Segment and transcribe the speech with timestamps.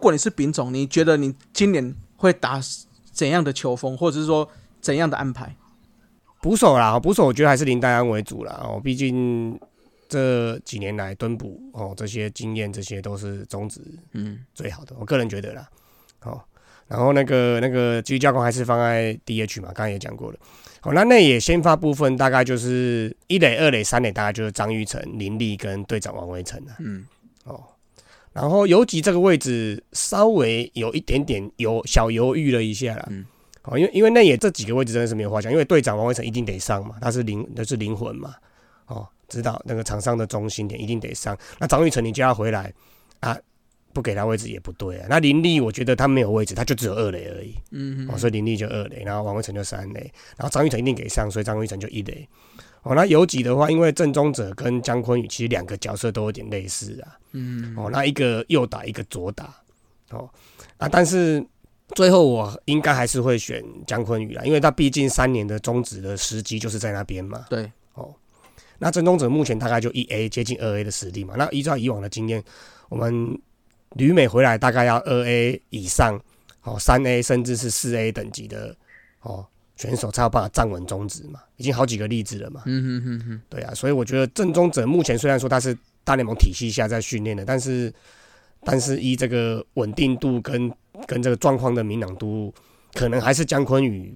[0.00, 2.60] 果你是丙总，你觉得你今年会打
[3.12, 4.48] 怎样的球风，或者是说
[4.80, 5.54] 怎样的安排？
[6.40, 8.60] 捕手啦，捕手我觉得还是林丹安为主啦。
[8.64, 9.60] 哦，毕竟
[10.08, 13.80] 这几年来蹲捕哦，这些经验这些都是中职
[14.14, 15.68] 嗯最好的，我个人觉得啦。
[16.22, 16.40] 哦，
[16.88, 20.38] 然后那个那个继续加工还是放在 DH 嘛，刚刚也讲过了。
[20.80, 26.72] 好，那内野先发部分大概就是一垒、二垒、三垒，大概就是张玉成、林立跟队长王威成了。
[26.78, 27.06] 嗯，
[27.44, 27.62] 哦，
[28.32, 33.08] 然后游击这个位置稍微有一点点犹小犹豫了一下了。
[33.10, 33.24] 嗯。
[33.64, 38.34] 哦，因为因为那也这几个位置真的是没有话讲，因为队长王威成一定得上嘛，他是灵，那是灵魂嘛，
[38.86, 41.36] 哦，知道那个场上的中心点一定得上。
[41.58, 42.72] 那张玉成你叫他回来
[43.20, 43.36] 啊，
[43.92, 45.06] 不给他位置也不对啊。
[45.10, 52.26] 那林立我觉得他没有位置，他就只有二垒而已，嗯，哦，所以林立就二垒，然后王威成就三垒，然后张玉成一定给上，所以张玉成就一垒。
[52.82, 59.54] 哦，那游击的话，因为郑宗哲跟姜昆宇其实两个角色都有点类似啊，嗯，哦，那一个右打一个左打，
[60.10, 60.28] 哦，
[60.78, 61.44] 啊，但是。
[61.96, 67.46] 最后我应该还是会选姜昆宇啦，因为他毕竟三年的终止的时机就是在那边嘛。
[67.50, 68.14] 对，哦，
[68.78, 71.34] 那郑宗哲目前大概就一 A 接近二 A 的实力嘛。
[71.36, 72.44] 那依照以往的经验，
[72.88, 73.36] 我们
[73.96, 76.16] 旅美回来大概要二 A 以上，
[76.62, 78.72] 哦，三 A 甚至是四 A 等级的
[79.22, 79.44] 哦
[79.80, 81.40] 选手才有办法站稳中职嘛。
[81.56, 82.62] 已经好几个例子了嘛。
[82.66, 83.42] 嗯哼哼哼。
[83.48, 87.92] 对啊，所以我觉得郑宗哲目前虽然说他是大联盟体系下在训练的，但是
[88.62, 90.70] 但是依这个稳定度跟
[91.06, 92.52] 跟这个状况的明朗度，
[92.92, 94.14] 可能还是姜昆宇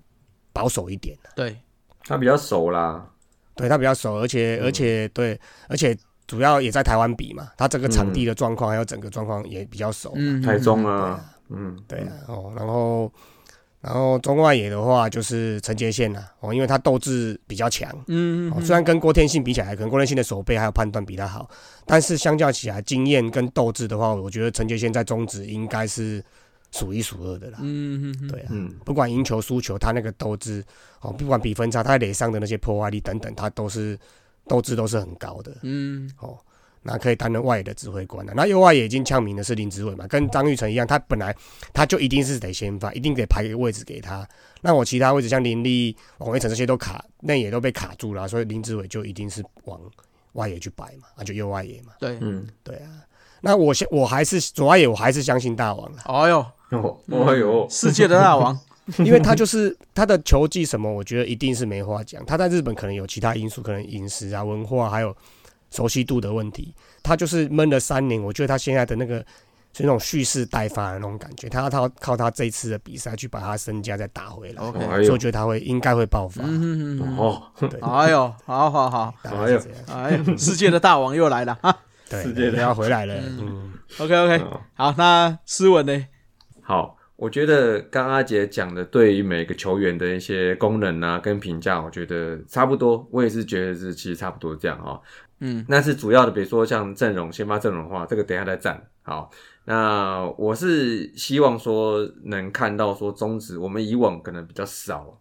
[0.53, 1.57] 保守一点对，
[2.05, 3.11] 他比较熟啦，
[3.55, 10.13] 对他比较熟，而且而且对，而且主要也在台湾比嘛，他这个场地的状况还有整个状况也比较熟。
[10.17, 13.11] 嗯，台中啊，嗯，对啊，哦，然后
[13.85, 17.91] 然后中外野的话就是陈杰宪呐，哦，因为他斗志比较强。
[18.09, 18.65] 嗯嗯。
[18.65, 21.49] 虽然跟郭天信比起来，可能郭天信的手背还有判断比他好，
[21.87, 26.25] 但是相较起来，经验跟斗志的话，我觉得陈杰宪在中职应该是。
[26.77, 30.61] 数一数二的啦，嗯嗯对啊，嗯不管赢球输球，他那个斗志
[31.03, 33.97] 哦，不管比分差，他垒上的那些破坏力等等，他都是
[34.49, 36.37] 斗志都是很高的，嗯，哦，
[36.85, 38.33] 那可以担任外野的指挥官了。
[38.37, 41.35] 那右外野已经呛明的是林志伟嘛，跟张玉成一样，他本来
[41.73, 44.27] 他就一定是得先发，一定得排一个位置给他。
[44.61, 49.81] 那我其他位置像林立、王威成这些都卡，内野都被卡住了，所以林志伟就一定是往
[50.35, 51.93] 外野去摆嘛，那就右外野嘛。
[51.99, 52.89] 对，嗯，对啊。
[53.41, 56.03] 那我相我还是左外野，我还是相信大王了。
[56.05, 56.45] 哎呦。
[56.71, 56.99] 哦
[57.37, 58.59] 呦，世界的大王，
[58.99, 62.25] 因为他就是他的球技什么，我觉得一定是没话讲。
[62.27, 65.17] 他在日本可能有其他因素，可能饮食啊、文化还有
[65.75, 66.75] 熟悉度的问题。
[67.03, 69.19] 他就是闷了三年，我觉得他现在的那个
[69.75, 71.49] 是那种蓄势待发的那种感觉。
[71.49, 76.43] 他要他靠他这一次的比赛去把他身价再打回来，所以我觉得他会应该会爆发。
[77.19, 81.77] 哦，对，哎呦，好好好， 哎呦，哎，世界的大王又来了啊！
[82.09, 83.15] 对，世界的要回来了。
[83.17, 86.07] 嗯，OK OK，好，那斯文呢？
[86.63, 93.07] 好，我觉得刚阿杰讲的对于每个球员的一些功能啊跟评价，我觉得差不多。
[93.11, 95.01] 我也是觉得是其实差不多这样哈。
[95.45, 98.83] 嗯，那是主要的，比如说像阵容先发阵容的话，这个等下再战。
[99.03, 99.31] 好，
[99.67, 105.21] 那我是希望说能看到说中职我们以往可能比较少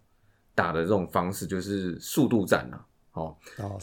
[0.54, 2.80] 打的这种方式，就是速度战啊。
[3.12, 3.36] 哦，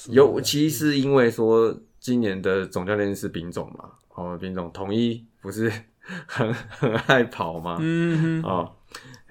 [0.09, 5.72] 尤其是因为说今年的总教练是丙总嘛，哦，丙总统一不是。
[6.28, 7.78] 很很爱跑吗？
[7.80, 8.69] 嗯哦，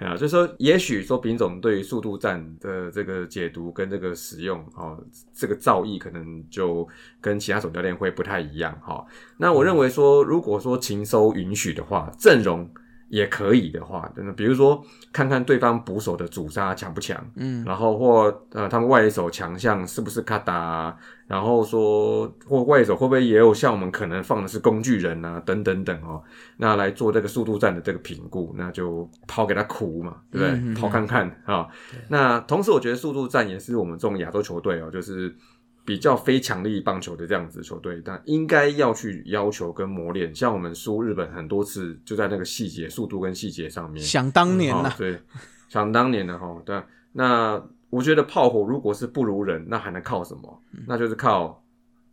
[0.06, 4.98] 啊，就说也许说丙总对于速度战的这个解读跟这个使用哦，
[5.32, 6.88] 这个造诣可能就
[7.20, 9.04] 跟其他总教练会不太一样哈。
[9.36, 12.68] 那我认为说，如果说情收允许的话，阵容。
[13.10, 14.82] 也可以的话，真的，比如说
[15.12, 26.22] 看看对方捕手的主杀强不强，嗯，然后或呃他们外野手强项是不是卡达，然后说或外野手会不会也有像我们可能放的是工具人啊，等等等哦，
[26.56, 30.74] 那来做这个速度战的这个评估，那就抛给他哭嘛，对不对？
[30.74, 31.66] 抛看看啊。
[32.08, 35.36] 那同时我觉得速度战也是我们这种亚洲球队哦，就是。
[35.84, 40.34] 比较非强力棒球的这样子球队，但应该要去要求跟磨练。
[40.34, 44.02] 像我们输日本很多次，就在那个细节、速度跟细节上面。
[44.02, 45.20] 想当年呐，对，
[45.68, 46.80] 想当年的哈，对。
[47.12, 50.62] 那我觉得炮火如果是不如人，那还能靠什么？
[50.86, 51.62] 那就是靠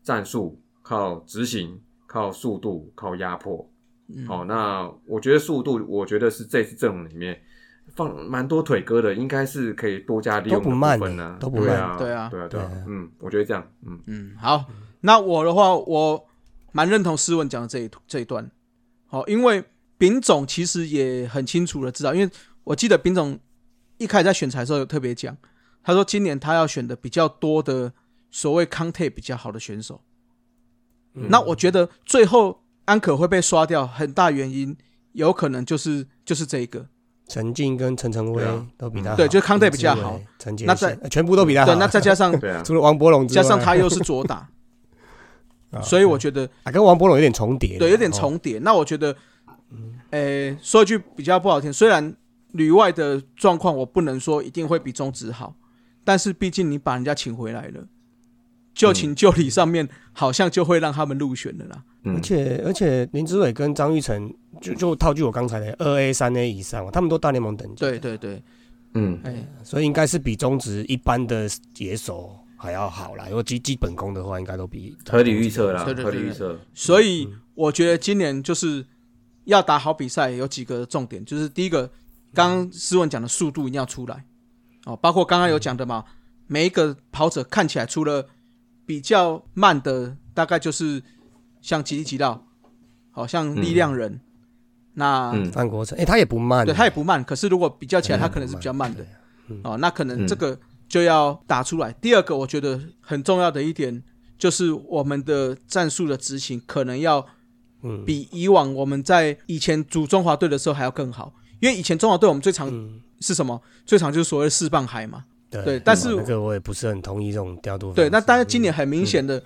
[0.02, 3.69] 战术、靠执行、靠速度、靠压迫。
[4.25, 7.40] 好，那我觉得速度，我觉得是这次阵容里面。
[7.97, 11.35] 放蛮多腿哥的，应该是可以多加利用的部分呢。
[11.39, 12.71] 都不慢，啊，对啊，对啊，对啊。
[12.88, 14.63] 嗯，我觉得这样，嗯嗯，好。
[15.01, 16.27] 那我的话，我
[16.71, 18.49] 蛮认同斯文讲的这一这一段。
[19.07, 19.63] 好，因为
[19.97, 22.29] 丙总其实也很清楚的知道，因为
[22.63, 23.39] 我记得丙总
[23.97, 25.35] 一开始在选材的时候有特别讲，
[25.83, 27.91] 他说今年他要选的比较多的
[28.29, 30.01] 所谓康泰比较好的选手。
[31.13, 34.77] 那我觉得最后安可会被刷掉，很大原因
[35.13, 36.88] 有可能就是就是这一个。
[37.27, 38.44] 陈静跟陈晨威
[38.77, 40.19] 都比他好，对，就是康泰比较好。
[40.39, 41.68] 陈杰，那再全部都比他好。
[41.68, 42.33] 对，那再加上
[42.63, 44.47] 除了王博龙，加上他又是左打，
[45.83, 48.59] 所以我觉得啊，跟王博龙有点重叠，对，有点重叠。
[48.59, 49.15] 那我觉得，
[50.12, 52.15] 诶，说一句比较不好听，虽然
[52.53, 55.53] 旅外的状况我不能说一定会比中职好，
[56.06, 57.85] 但是毕竟你把人家请回来了。
[58.77, 61.83] 就情就理上面，好像就会让他们入选了啦。
[62.03, 64.31] 而且而且林志伟跟张玉成，
[64.62, 67.75] 就就套句我刚才的二 A 三 A 以上，他们都大联盟等级。
[67.81, 68.41] 对对对，
[68.94, 73.25] 嗯，哎，所以应该是比中职一般的野手还要好啦。
[73.27, 76.57] 如果基基本功的话，应该都比合理预测啦，合理预测。
[76.75, 78.85] 所以我觉得今年就是
[79.45, 81.89] 要打好比赛，有几个重点，就是第一个，
[82.33, 84.23] 刚刚斯文讲的速度一定要出来
[84.85, 86.06] 哦，包括刚刚有讲的嘛，
[86.45, 88.25] 每一个跑者看起来除了
[88.88, 91.04] 比较慢的大概就是
[91.62, 92.48] 像吉利吉道，
[93.12, 94.19] 好像力量人，
[94.94, 97.24] 那范国成，哎，他也不慢，对他也不慢。
[97.24, 99.06] 可是如果比较起来，他可能是比较慢的，
[99.63, 100.57] 哦，那可能这个
[100.88, 101.92] 就要打出来。
[102.01, 104.01] 第二个，我觉得很重要的一点
[104.38, 107.25] 就是我们的战术的执行可能要
[108.06, 112.69] 比以往我们在以前组中华队的时候还要更好，因为以前中华队我们最常
[113.19, 113.62] 是什么？
[113.86, 115.25] 最常就是所谓四棒海嘛。
[115.49, 117.94] 对，但是这个我也不是很同意这种调度。
[117.94, 119.41] 对，那但是今年很明显的，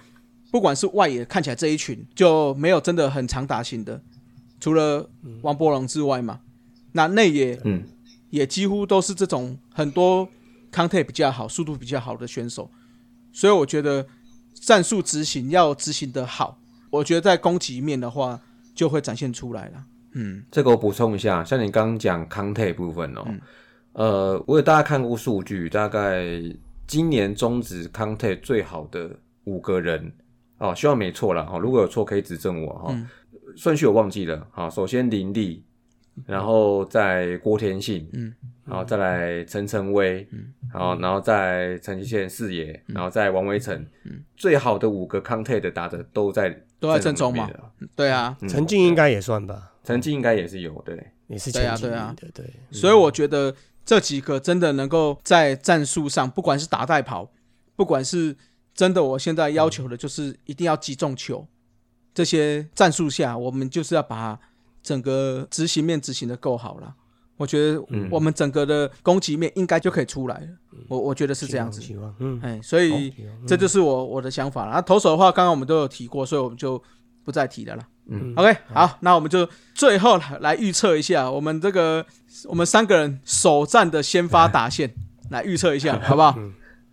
[0.52, 4.02] 不管是外野看起来这一群就没有真的很长打型的，
[4.60, 5.08] 除了
[5.44, 6.40] 王柏龙之外嘛，
[6.94, 7.84] 那内野嗯
[8.32, 10.28] 也几乎都是这种很多
[10.72, 12.70] 康泰比较好、速度比较好的选手，
[13.32, 14.08] 所以我觉得
[14.56, 16.58] 战术执行要执行的好，
[16.90, 18.42] 我觉得在攻击面的话
[18.74, 19.84] 就会展现出来了。
[20.14, 23.24] 嗯，这个我补充一下，像你刚刚讲康泰部分哦。
[23.94, 26.26] 呃，我有大家看过数据，大概
[26.88, 29.10] 今年中职康泰最好的
[29.44, 30.12] 五个人。
[30.58, 32.96] 哦，希望没错了哦，如果有错可以指正我哈。
[33.58, 35.64] 顺序我忘记了，好，首先林立，
[36.26, 38.34] 然后再郭天信，嗯，
[38.64, 47.50] 然后再来陈晨威，嗯，然后然后在陈其宪四爷，然后在王威成，嗯，最好的五个康泰的打的都在都在正中嘛，
[47.96, 50.96] 对啊，陈静应该也算吧，陈静应该也是有，对，
[51.28, 53.54] 也是前几对啊，对对，所以我觉得。
[53.86, 57.30] 这几个真的能够在战术上，不管是打带跑，
[57.76, 58.36] 不管是
[58.74, 61.46] 真的，我现在要求的就是一定要击中球。
[62.14, 64.38] 这些战术下，我们就是要把
[64.84, 66.94] 整个执行面执行的够好了。
[67.38, 70.48] 我觉得我们整个的攻击面应该就可以出来了。
[70.88, 71.82] 我我觉得是这样子。
[72.20, 73.12] 嗯，哎，所以
[73.48, 74.74] 这就是我我的想法了。
[74.74, 76.82] 啊，投手的话，刚刚我们都有提过，所以我们就
[77.24, 77.80] 不再提的了。
[77.80, 77.88] 啦。
[78.08, 82.06] 嗯，OK，好，那我们就最后来预测一下我们这个
[82.50, 84.92] 我们三个人首战的先发打线，
[85.30, 86.38] 来预测一下，好不好？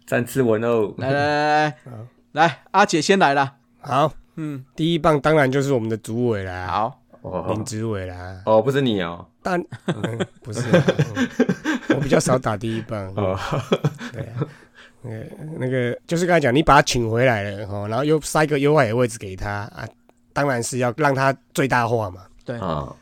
[0.07, 1.77] 战次文哦，来来来来，
[2.33, 3.55] 来阿姐先来了。
[3.81, 7.01] 好，嗯，第一棒当然就是我们的主委啦，好，
[7.53, 8.41] 林子伟啦。
[8.47, 9.61] 哦，不是你哦，但
[10.45, 10.61] 不是，
[11.89, 13.13] 我比较少打第一棒。
[13.17, 13.37] 哦，
[14.13, 14.47] 对啊，
[15.03, 15.27] 那个
[15.59, 19.85] 那个就是刚才讲，你把他请回来了哦，然后又塞个优外的位置给他啊。
[20.39, 22.59] 当然是要让他最大化嘛，对。
[22.59, 22.95] 啊，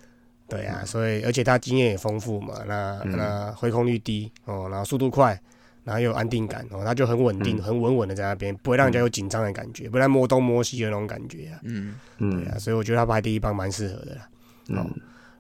[0.49, 5.37] 对啊，所以而且他经验也丰富嘛，那那回空率低哦，然后速度快，
[5.83, 11.97] 然后又有安定感哦，他就很稳定、很稳稳的在那边，不会让人家有紧张的感觉，不然摸东摸西的那种感觉啊，嗯。
[12.19, 14.29] 嗯，对啊，所以我觉得他排第一棒蛮适合的啦。
[14.69, 14.87] 哦，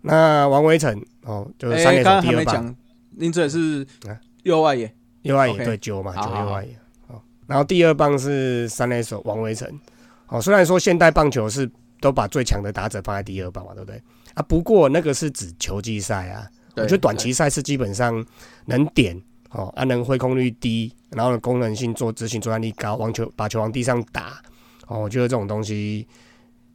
[0.02, 2.76] 那王威成哦，就是三垒手第二棒，
[3.10, 3.86] 您这是
[4.42, 4.92] 右外野，
[5.22, 9.68] 右外野对九嘛，九右外野哦，然后第二棒是三垒手王威成，
[10.26, 11.70] 哦，虽然说现代棒球是。
[12.00, 14.02] 都把最强的打者放在第二棒嘛，对不对？
[14.34, 18.24] 啊，不过那个是指球季赛啊，我觉得短期赛是基本上
[18.66, 19.18] 能点
[19.50, 24.42] 哦，啊能挥空率低，然后功能性做执行作战力高，往球把球往地上打
[24.86, 26.06] 哦，我觉得这种东西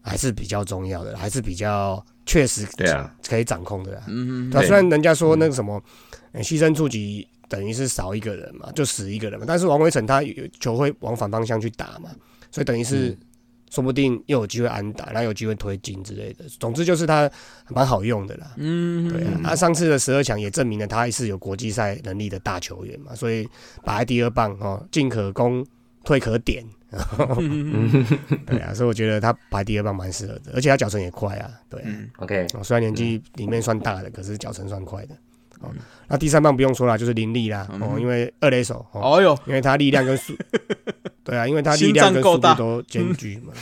[0.02, 4.02] 还是比较重要的，还是比较确实对啊可以掌控的。
[4.08, 4.52] 嗯嗯。
[4.52, 5.80] 虽然人家说那个什么
[6.36, 10.24] 牺牲触及等于是少一个人嘛，就死一个人嘛，但是王威成他
[10.60, 12.10] 球会往反方向去打嘛，
[12.50, 13.16] 所以等于是。
[13.72, 16.46] 说不定又有机会安打，然后有机会推进之类的。
[16.60, 17.28] 总之就是他
[17.70, 18.52] 蛮好用的啦。
[18.58, 19.40] 嗯，对啊。
[19.44, 23.50] 他上次的十二强也证明了他是有国际赛能力的大球员嘛，所以
[23.84, 25.66] 摆在第二棒哦，进可攻，
[26.04, 26.64] 退可点。
[28.46, 31.50] 对啊，所以我觉得他排第二棒蛮适合的，而且他脚程也快啊。
[31.70, 31.82] 对
[32.18, 32.46] ，OK。
[32.64, 35.16] 虽然年纪里面算大的，可是脚程算快的。
[35.62, 35.72] 哦，
[36.10, 37.66] 那第三棒不用说了，就是林立啦。
[37.80, 38.86] 哦，因为二垒手。
[38.92, 40.36] 哦哟，因为他力量跟速。
[41.24, 43.54] 对啊，因为他力量跟速度都兼具嘛。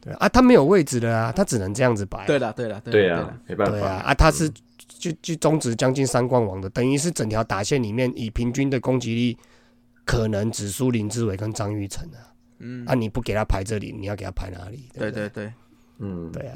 [0.00, 2.26] 对啊，他没有位置的啊，他只能这样子摆。
[2.26, 3.72] 对了，对了，对啊，没办法。
[3.72, 4.50] 对啊，啊，他是
[4.86, 9.38] 就就中值将近三冠王的，等于是整条打线里面以平均的攻击力，
[10.04, 12.20] 可能只输林志伟跟张玉成啊。
[12.58, 12.84] 嗯。
[12.86, 14.90] 啊，你不给他排这里，你要给他排哪里？
[14.92, 15.52] 对对对，
[15.98, 16.54] 嗯，对啊。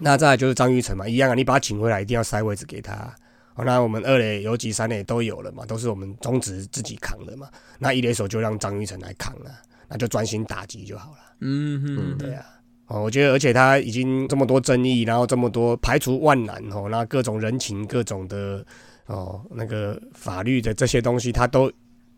[0.00, 3.14] 那再来就是张玉成嘛，一样啊，你把他请回来，一定要塞位置给他。
[3.60, 7.46] 好，那我们二垒、游击、三垒都有了嘛，都是我们中职自己扛的嘛。
[7.78, 9.50] 那一垒手就让张玉成来扛了，
[9.86, 11.18] 那就专心打击就好了。
[11.40, 12.42] 嗯嗯，对啊。
[12.86, 18.64] 哦，我觉得，而且他已经这么多争议，然后这么多排除万难哦，那各种人情、各种的
[19.04, 21.70] 哦那个法律的这些东西，他都。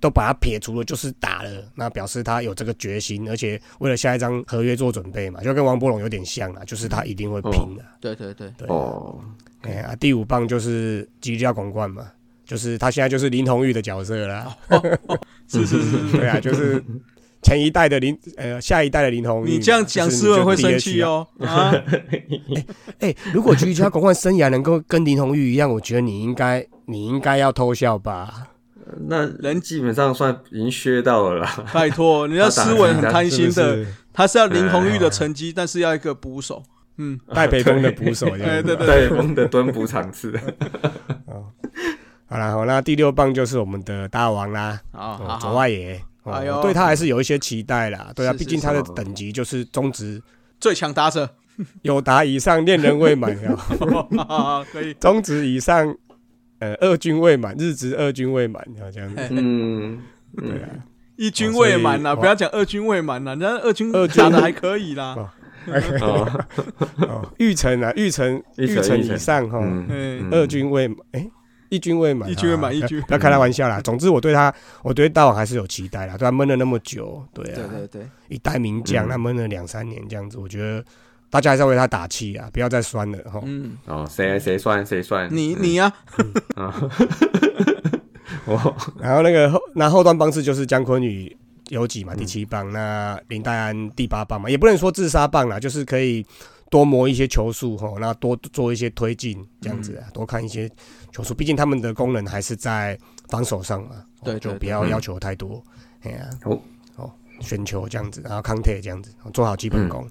[0.03, 7.85] 都把他撇除了，就是打了，那表示他有这个决心，而且为了下一张合约做准备嘛，就跟王博龙有点像啊，就是他一定会拼的。
[8.01, 8.67] 对对对对。
[8.69, 9.21] 哦，
[9.61, 12.05] 哎呀，第五棒就是吉利亚广冠嘛，
[12.45, 14.57] 就是他现在就是林同玉的角色啦。
[15.47, 16.83] 是是是， 对啊，就是
[17.43, 19.51] 前一代的林，呃，下一代的林同玉。
[19.51, 21.25] 你这样讲，斯文会生气哦。
[21.39, 21.73] 啊，
[22.99, 28.49] 哎，如果吉利亚广冠生涯能够跟林同玉一样，我觉得你应该，你应该要偷笑吧。
[29.09, 31.65] 那人基本上算已经削到了啦。
[31.73, 36.63] 拜托， 人家斯文很贪心的，他是要林红玉的成绩，但是要一个捕手，
[36.99, 40.33] 嗯， 戴北风的捕手， 对对对，戴北风的蹲捕场次。
[41.27, 41.47] 哦，
[42.27, 46.03] 好了，好，那第六棒就是我们的大王啦，啊，左外野，
[46.63, 50.23] 对他还是有一些期待啦，对啊，毕竟他的等级就是中职。
[50.61, 51.29] 最强打者，
[51.83, 53.37] 有达以上恋人未满，
[54.73, 55.95] 可以，中职以上。
[56.63, 58.65] 呃，二军未满，日职二军未满，
[58.95, 59.21] 这样子。
[59.31, 59.99] 嗯，
[60.37, 60.69] 对啊，
[61.17, 65.33] 一军未满呐，不要讲二军未满呐，人家二军二打的还可以啦。
[66.01, 69.59] 哦，玉成啊，玉成，玉成以上哈。
[69.61, 71.29] 嗯，二军未满，哎，
[71.69, 73.03] 一军未满，一军未满，一军。
[73.09, 73.81] 不要开他玩笑啦。
[73.81, 74.55] 总之，我对他，
[74.85, 76.17] 我对大王还是有期待啦。
[76.17, 80.85] 对他闷了那么久，对啊，对对对，一代名将，他闷了两三年这样子，我觉得。
[81.33, 82.51] 大家还是要为他打气啊！
[82.53, 83.41] 不要再酸了哈。
[83.47, 83.73] 嗯。
[83.87, 85.27] 哦，谁谁酸谁酸？
[85.35, 85.91] 你你呀。
[86.57, 86.91] 啊。
[89.01, 91.35] 然后那个后那后段棒次就是姜昆宇
[91.71, 92.15] 有几嘛？
[92.15, 92.71] 第七棒。
[92.71, 94.51] 那林黛安第八棒嘛？
[94.51, 96.23] 也不能说自杀棒啦，就是可以
[96.69, 100.71] 多磨一些球速哈，那多做一些推进这样子啊，多看一些
[101.13, 101.33] 球速。
[101.33, 102.99] 毕竟他们的功能还是在
[103.31, 104.05] 防守上嘛。
[104.23, 104.39] 对。
[104.39, 105.65] 就不要要求太多。
[106.03, 106.29] 哎呀。
[106.45, 106.61] 哦。
[106.97, 107.11] 哦，
[107.41, 110.07] 选球这样子，然后康泰这样子，做好基本功。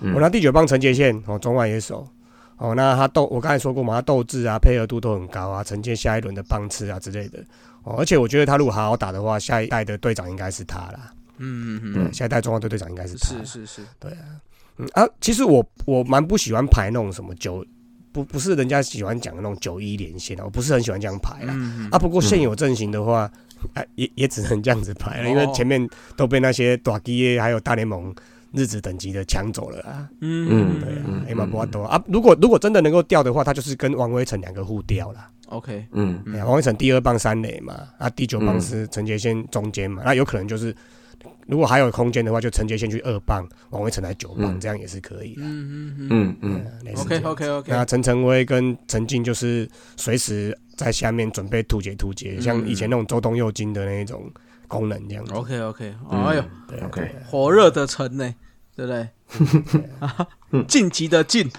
[0.00, 2.08] 我拿第九棒陈杰宪哦，中外野手
[2.56, 7.38] 哦，那他斗我刚才说过嘛，他斗志啊，配合度都很高啊，承接下一轮的棒次啊之类的
[7.82, 11.12] 哦，而且我觉得他如果好好打的话，下一代的队长应该是他啦。
[11.38, 13.28] 嗯嗯嗯，下一代中华队队长应该是他。
[13.28, 14.24] 是是是，对啊，
[14.76, 17.64] 嗯啊，其实我我蛮不喜欢排那种什么九
[18.12, 21.54] 不不是人家喜欢讲的那种九一连线啊，我不是很喜欢这样排啦。
[21.90, 23.30] 啊，不过现有阵型的话，
[23.72, 28.14] 啊也也只能这样子排了，因为前面都被那些大基还有大联盟。
[28.52, 30.08] 日子等级的抢走了啊！
[30.20, 32.02] 嗯，对啊，哎嘛不多啊。
[32.08, 35.28] 如果如果真的能够调的话，他就是跟王威成两个互调了。
[35.46, 40.74] OK，嗯，王威成第二棒三垒嘛，啊，第九棒是陈杰先中间嘛，那有可能就是
[41.46, 45.42] 如果还有空间的话，就陈杰先去二棒，王威成来九棒，这样也是可以的。
[45.42, 47.72] 嗯嗯嗯嗯嗯，OK OK OK。
[47.72, 54.28] 那陈晨威跟陈静就是随时在下面准备突解突解，像以前那种周东右京的那种。
[54.70, 58.32] 功能这样子，OK OK，哎呦对，OK，火热的城呢，
[58.76, 59.08] 对不对？
[60.68, 61.50] 晋级的晋，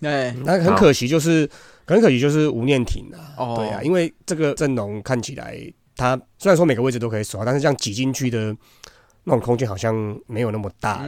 [0.00, 1.48] 哎，那很可惜，就是
[1.86, 5.60] 很可惜，就是吴念婷啊，对啊，因为这个阵容看起来，
[5.94, 8.56] 他虽然说每个位置都可以守，但是这样挤进去的
[9.24, 9.94] 那种空间好像
[10.26, 11.04] 没有那么大，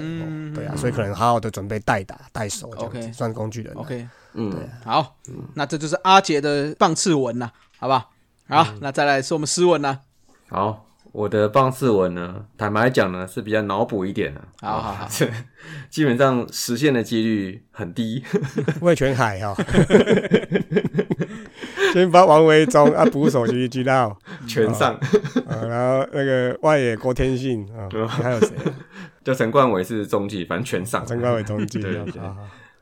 [0.55, 5.17] 对啊，所以可能好好的准备代打代守，OK，算工具人，OK，嗯，对，好，
[5.55, 8.11] 那这就是阿杰的棒刺文呐，好不好？
[8.49, 9.99] 好，那再来是我们斯文呐，
[10.49, 10.86] 好。
[11.17, 15.09] 我的棒次文呢，坦白讲呢是比较脑补一点的，好好好，
[15.89, 18.23] 基本上实现的几率很低。
[18.83, 19.57] 魏全海哈，
[21.95, 24.15] 先发王维忠啊，捕手就知道
[24.47, 25.01] 全上，
[25.47, 28.51] 然后那个外野郭天信啊，还有谁？
[29.25, 31.07] 就陈冠伟是中继，反正全上。
[31.07, 31.97] 陈冠伟中继，对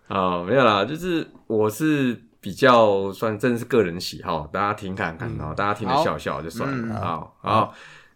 [0.08, 7.72] 啊，没有啦，就是我是比较算真的是个人喜好，大家听看看哦，大家听着笑笑就算了，好好。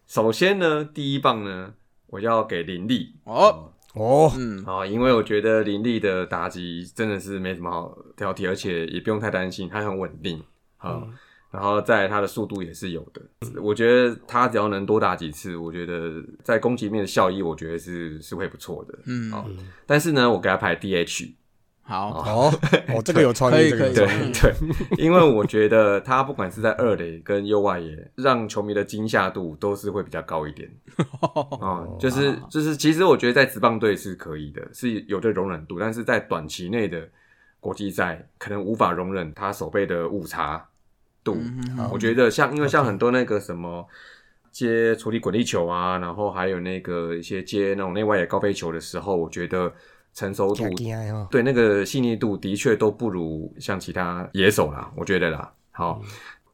[0.08, 1.74] 首先呢，第一棒呢，
[2.06, 3.14] 我要给林立。
[3.24, 3.72] 哦。
[3.94, 4.64] 哦，嗯。
[4.64, 10.42] 啊，因为我觉得林立的打击真的是没什么好挑剔，而且也不用太担心，他很稳定。
[10.78, 11.02] 啊。
[11.50, 13.22] 然后在他的速度也是有的，
[13.62, 19.30] 我觉得他只要能多打几次，我觉得在攻击面的效益，我觉得是是会不错的，嗯。
[19.30, 19.44] 啊。
[19.86, 21.32] 但是呢，我给他排 DH。
[21.88, 22.52] 好哦，
[22.94, 24.54] 哦，这个有创意，对对，
[25.02, 30.70] 因为我觉得他不管是在二垒跟右外野，让球迷的惊吓度都是会比较高一点。
[31.62, 37.08] 啊， 就是就是，其实我觉得在职棒队是可以的，是有这容忍度，但是在短期内的
[37.58, 40.62] 国际赛，可能无法容忍他手背的误差
[41.24, 41.38] 度。
[41.90, 43.88] 我觉得像，因为像很多那个什么
[44.52, 49.72] 接处理滚地球啊，然后还有那个一些接那种内外野高飞球的时候，我觉得。
[50.18, 50.64] 成熟度，
[51.30, 55.48] 对那个细腻度的确都不如像其他野手啦，我觉得啦。
[55.70, 56.02] 好，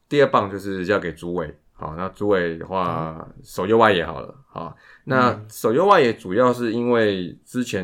[0.07, 1.51] 第二棒就是要给主委。
[1.73, 4.35] 好，那主委的话，守右外野好了。
[4.47, 7.83] 好，那守右外野主要是因为之前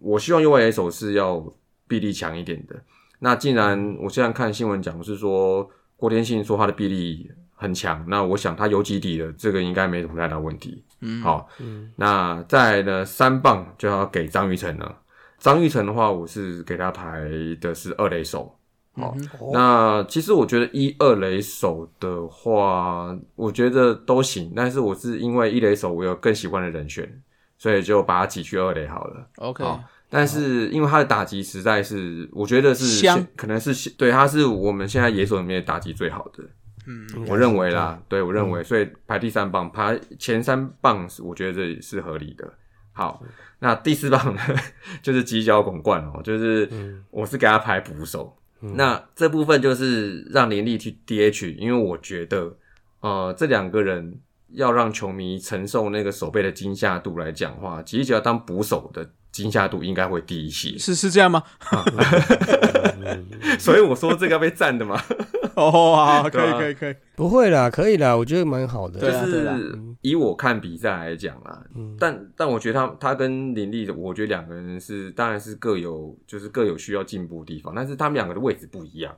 [0.00, 1.40] 我希望右外野手是要
[1.86, 2.74] 臂力强一点的。
[3.20, 10.82] 那既然我现在看新闻讲是说郭天信说他的臂力很强，那我想他有几底的，这个应该没什么太大问题。
[11.00, 14.96] 嗯，好，嗯那再呢三棒就要给张雨晨了。
[15.40, 17.28] 张玉成的话，我是给他排
[17.60, 18.56] 的是二垒手。
[18.92, 19.16] 好，
[19.52, 24.52] 那其实我觉得一二垒手的话，我觉得都行。
[24.54, 27.08] 但是我是因为一垒手我有更喜欢的人选，
[27.56, 29.26] 所以就把他挤去二垒好了。
[29.36, 29.64] OK，
[30.10, 36.44] 但是因为他的打击实在是，我觉得是可能是对他是我们现在野手里面打击最好的。
[36.86, 42.52] 嗯，我认为啦，对我认为，所以排第三棒，排前三棒，我觉得这是合理的。
[43.00, 43.22] 好，
[43.60, 44.40] 那第四棒呢，
[45.00, 46.68] 就是犄角拱冠哦，就是
[47.10, 48.36] 我是给他排捕手。
[48.60, 52.54] 那这部分就是让林立去 DH，因为我觉得，
[53.00, 59.10] 呃，这两个人要让球迷承受那个手背的惊吓度来讲话，其实只要当捕手的。
[59.32, 61.42] 惊吓度应该会低一些，是是这样吗？
[63.58, 65.00] 所以我说这个要被赞的嘛。
[65.56, 69.00] 哦，好，可以可以可以，不会啦，可以啦，我觉得蛮好的。
[69.00, 71.60] 就是以我看比赛来讲啊，
[71.98, 79.14] 但但我觉得他他跟林立，我觉得两个人是当然是各有就是各有需要进步的地方，但是他们两个的位置不一样，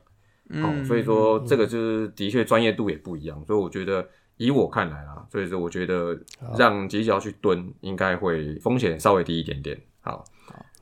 [0.49, 4.05] 嗯，所以说这个就是的确专业度也不一样，所以我觉得。
[4.37, 6.19] 以我看来啦，所以说我觉得
[6.57, 9.79] 让吉吉要去蹲应该会风险稍微低一点点。
[10.03, 10.23] 好，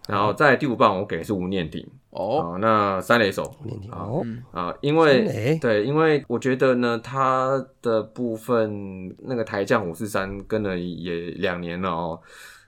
[0.07, 3.43] 然后在第五棒我给是吴念鼎哦，那三垒手。
[3.63, 4.25] 吴念鼎哦。
[4.51, 12.19] 啊，因为对，因为我觉得呢，他的部分那个台将五四三跟了也两年了哦，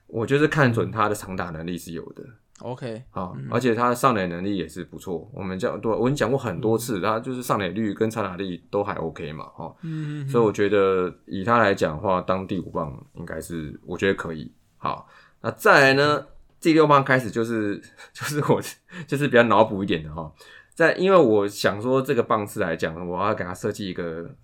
[0.06, 2.22] 我就是看准他的长打能力是有的。
[2.60, 5.28] OK，好，而且他的上垒能力也是不错。
[5.34, 9.74] 我们讲，对我跟你讲过很多次，他就是上垒率跟长打力都还 OK 嘛，哈。
[9.82, 14.50] 嗯所以我觉得以他来讲的话，当第五棒应该是我觉得可以。
[14.78, 15.08] 好，
[15.40, 16.24] 那再来呢，
[16.64, 17.78] 第六棒开始就是
[18.12, 18.60] 就是我
[19.06, 20.32] 就是比较脑补一点的哈。
[20.74, 24.34] 在因为我想说这个棒次来讲，我要给他设计一个。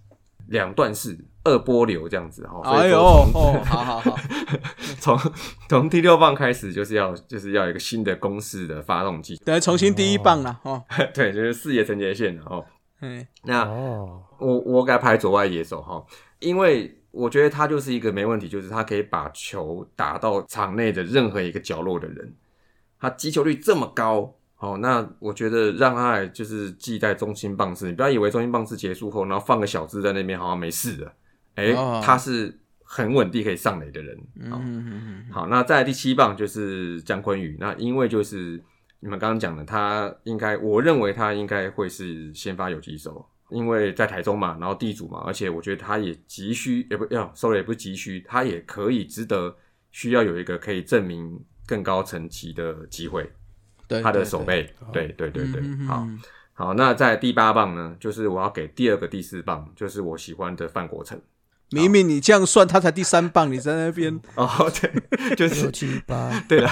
[0.49, 4.17] 两段式二波流这样子哈，哎呦，哦，好好好，
[4.99, 5.17] 从
[5.69, 10.83] 从第六棒开始就是要就是要一个新的公式的发动机，等于重新第一棒了哦，
[11.15, 12.65] 对，就是四野承接线了哦，
[13.01, 13.65] 嗯，那
[14.41, 16.05] 我我给他排左外野手哈，
[16.41, 22.33] 因为我觉得他就是一个没问题，就是他可以把球打到场内的任何一个角落的人，
[22.99, 24.35] 他击球率这么高。
[24.55, 31.11] 好，那我觉得让他来就是记在中心棒次，你不要以为中心棒次结束后，然后放个小字在那边，好像没事的。
[31.55, 31.73] 哎，
[32.05, 34.19] 他是很稳定可以上垒的人。
[34.35, 38.63] 嗯好，那在第七棒就是姜昆宇，那因为就是
[39.01, 49.57] 你们刚刚讲的，他应该，我认为他应该会是先发有几手，因为在台中嘛，然后地主嘛，而且我觉得他也急需，也不要，sorry，也不急需，他也可以值得
[49.91, 53.31] 需要有一个可以证明更高层级的机会。
[54.05, 56.07] 他的手背，对对对对，好
[56.53, 56.75] 好。
[56.75, 61.21] 那在第八棒呢，就是我要给第二个第四棒，就是我喜欢的范国成。
[61.73, 64.49] 明明你这样算，他才第三棒，你在那边哦，
[64.81, 66.71] 对，就是六七八，对了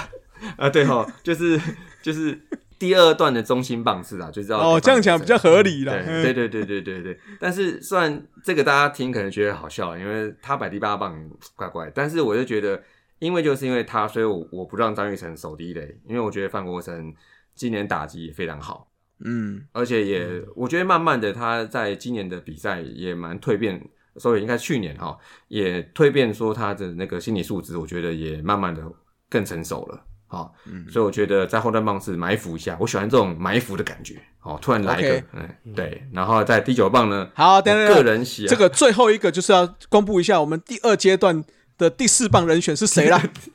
[0.57, 1.61] 啊，对哈，就是
[2.01, 2.41] 就是
[2.79, 5.93] 第二段的中心棒是啊，就知道哦，这样讲比较合理了。
[6.23, 11.19] 对对对对对对，但是虽然这个大家听可能觉得好笑，因为他摆第八棒
[11.57, 12.83] 怪怪，但是我就觉得。
[13.21, 17.13] 因为就是因为他，所以我我不让张玉成守第一垒，因为我觉得范国成
[17.53, 18.89] 今年打击也非常好，
[19.25, 23.85] 嗯，而且也我觉得慢慢的他在今年的比赛也蛮蜕变，
[24.19, 28.81] 所以应该去年哈也蜕变，说他的那个心理素质，我觉得也慢慢的
[29.29, 41.45] 更成熟了，好，嗯，所以我觉得在后段棒是埋伏一下，我喜欢这种埋伏的感觉，哦，突然来一个，嗯，对，然后在第九棒呢，好，等等，个人喜这个最后一个就是要公布一下我们第二阶段。
[41.79, 43.23] 的第四棒人选是谁啦？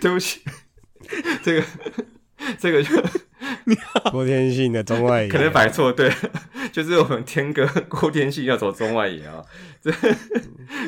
[0.00, 0.40] 对不起，
[1.40, 1.64] 这个
[2.58, 2.90] 这个就
[4.10, 6.12] 郭天信的中外野可能摆错，对，
[6.76, 9.42] 就是我们天哥郭天信要走中外野啊。
[9.80, 9.90] 这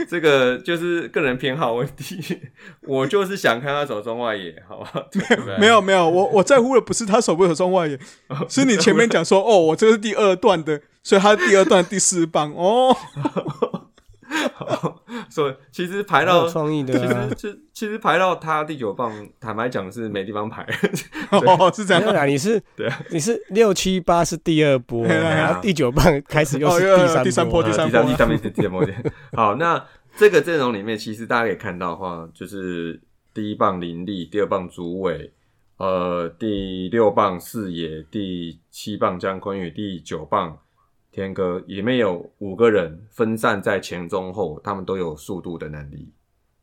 [0.06, 2.38] 这个就是个人偏好问题，
[2.84, 5.06] 我就是想看他走中外野，好吧？
[5.58, 7.98] 没有没有，我我在乎的不是他守不守中外野，
[8.50, 12.94] 是你前面讲说哦，我这是第二段的，所以他第二段第四棒哦。
[15.28, 20.66] 所以其实排到创意的，其实其其实排到他第九棒，坦白讲是没地方排。
[21.30, 22.24] 哦，是这样啊？
[22.24, 29.12] 你是对，你是六七八是第二波，然后第九棒开始又是第三第三波，第三波，第三波，第三波。
[29.32, 29.84] 好，那
[30.16, 33.00] 这个阵容里面，其实大家可以看到的话，就是
[33.32, 35.32] 第一棒林立，第二棒主委，
[35.76, 40.58] 呃，第六棒四野，第七棒江坤宇，第九棒
[41.10, 46.12] 天哥，里面有五个人分散在前中后，他们都有速度的能力，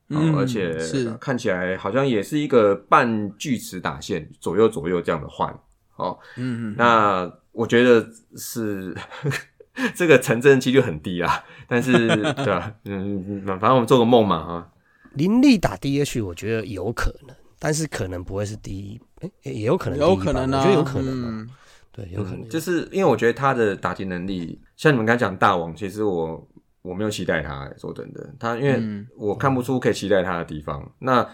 [0.09, 1.11] 嗯，而且是。
[1.19, 5.51] 看起来好像也是一个半锯齿打线，左右左右这样的换，
[5.95, 8.95] 哦，嗯嗯，那我觉得是
[9.95, 11.91] 这个成真几率很低啊，但是
[12.35, 14.71] 对吧、嗯，反正我们做个梦嘛哈。
[15.15, 21.49] 林立打 DH，我觉得有可能，但是可能不会是第一，哎、也有可能有，可能啊，我觉得有可能、啊嗯
[21.95, 22.41] 对，有可能。
[22.41, 26.45] 嗯就是因为我觉得他的打击能力，像你们刚才讲大王，其实我
[26.81, 30.91] 我没有期待他，说真的，他因为嗯我看不出可以期待他的地方。
[30.99, 31.25] 那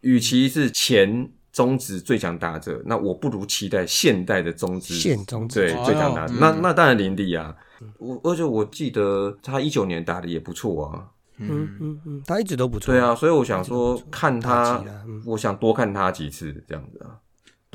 [0.00, 6.32] 与其是前中职最强打者，那我不如期待现代的中职现中职对哦最强打者。
[6.34, 7.54] 嗯那那当然林立啊，
[7.98, 11.06] 我而且我记得他一九年打的也不错啊。
[11.38, 12.94] 嗯嗯嗯，他一直都不错。
[12.94, 14.84] 对啊，所以我想说看打他
[15.26, 17.12] 我想多看他几次这样子啊。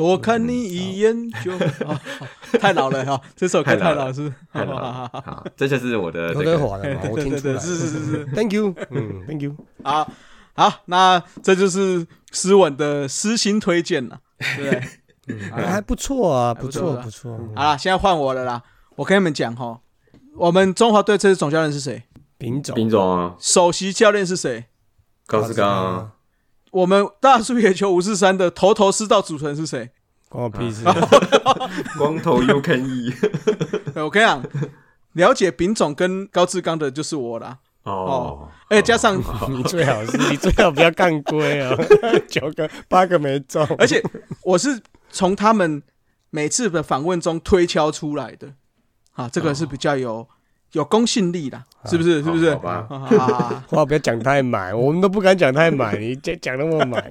[0.02, 1.52] 多看你一眼就
[1.86, 2.28] 好，好
[2.60, 7.60] 太老了哈， 这首歌太老了太老了是太老好好好了，好，这就是我的刘这个德华的嘛，我听出来了。
[7.60, 9.56] 是是是是，Thank you，嗯，Thank you。
[9.84, 10.12] 好
[10.56, 14.20] 好，那这就是诗文的私心推荐了，
[14.58, 14.82] 对？
[15.28, 17.40] 嗯还不错啊，不不错不错。
[17.56, 18.64] 好了，现在换我了啦，
[18.96, 19.80] 我跟你们讲哈，
[20.36, 22.04] 我们中华队这次总教练是谁？
[22.40, 24.66] 丙总，丙总啊，首席教练是谁？
[25.28, 26.12] 高志刚啊。
[26.72, 29.90] 我们大树野球五四三的头头是道主持人是谁？
[30.30, 30.84] 关我屁事。
[31.98, 33.14] 光头 You Can E
[33.96, 34.44] 我跟你讲，
[35.14, 37.60] 了解丙总跟高志刚的就是我啦。
[37.84, 39.18] 哦，而且加上，
[39.50, 41.76] 你最好是，你最好不要干龟啊，
[42.30, 44.02] 九个八个没中，而且
[44.44, 44.80] 我是
[45.10, 45.82] 从他们
[46.30, 48.54] 每次的访问中推敲出来的，
[49.14, 50.28] 啊，这个是比较有
[50.74, 52.24] 有公信力啦，是不是？
[52.24, 52.52] 是不是？
[52.52, 53.64] 好吧。
[53.68, 57.02] 话不要讲太满，我们都不敢讲太满，你讲讲那么满。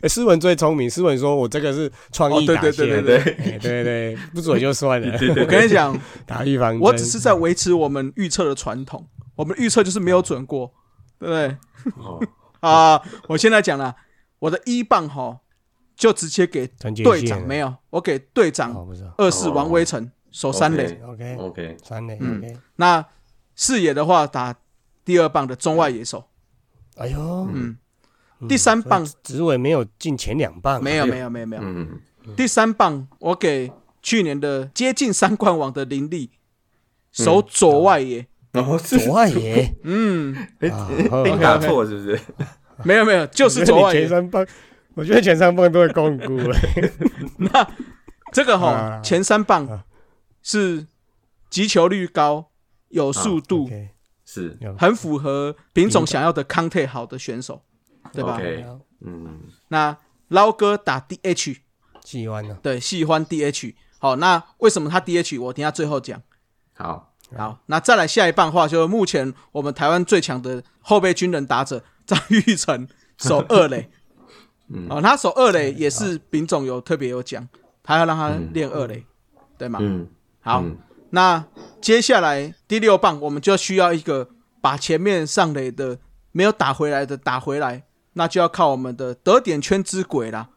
[0.00, 6.80] 哎，思文最聪明，思文说我这个是创意打哦对对对线，对哎对对，不准就算了，我跟你讲，打预防针。
[6.80, 10.72] 我只是在维持我们预测的传统，我们预测就是没有准过，
[11.18, 11.56] 对不对？
[12.04, 12.20] 哦。
[12.60, 13.96] 啊，我现在讲了，
[14.38, 15.40] 我的一棒哈，
[15.96, 16.64] 就直接给
[17.02, 18.86] 队长，没有，我给队长
[19.18, 21.00] 二四王威成守三垒。
[21.06, 22.56] ，OK，OK，三垒嗯，OK。
[22.76, 23.04] 那
[23.54, 24.52] 视野的话，打
[25.04, 26.24] 第二棒的中外野手。
[26.96, 27.76] 哎呦，嗯，
[28.40, 31.62] 嗯第三棒所以紫伟没有进前两棒啊，没有没有没有没有。
[31.64, 32.00] 嗯，
[32.36, 33.70] 第三棒我给
[34.02, 36.30] 去年的接近三冠王的林立
[37.12, 38.26] 守左外野。
[38.52, 40.36] 然后左外野，嗯，
[40.70, 42.20] 啊好并打错是不是？
[42.84, 44.00] 没有没有，就是左外野。
[44.00, 44.46] 前三棒，
[44.92, 46.54] 我觉得前三棒都会共估了。
[48.30, 49.82] 这个哈啊前三棒啊
[50.42, 50.86] 是
[51.48, 52.50] 击球率高、
[52.88, 53.70] 有速度
[54.24, 54.58] 是。
[54.78, 57.62] 很符合丙种想要的康泰好的选手，
[58.12, 58.40] 对吧？
[59.00, 59.96] 嗯，那
[60.28, 61.58] 捞哥打 DH，
[62.04, 62.54] 喜欢的。
[62.56, 63.74] 对，喜欢 DH。
[63.98, 65.40] 好，那为什么他 DH？
[65.40, 66.20] 我等一下最后讲。
[66.74, 73.90] 好，好，那再来下一棒的话，就是目前我们台湾最强的后备军人打者 张玉成守二垒。
[74.72, 74.86] 嗯。
[74.88, 77.46] 哦，他守二垒也是丙总有特别有讲，
[77.82, 79.04] 他要让他练二垒，
[79.58, 79.78] 对吗？
[79.82, 80.08] 嗯，
[80.42, 80.76] 好，嗯。
[81.10, 81.44] 那
[81.80, 84.28] 接下来第六棒，我们就需要一个
[84.60, 85.98] 把前面上垒的
[86.32, 90.48] 没有打回来的打回来，那就要靠我们的得点圈之鬼啦，